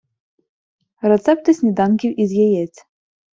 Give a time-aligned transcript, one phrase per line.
[1.11, 2.85] Рецепти сніданків із яєць